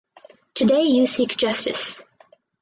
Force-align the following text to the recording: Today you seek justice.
Today 0.55 0.81
you 0.85 1.05
seek 1.05 1.37
justice. 1.37 2.01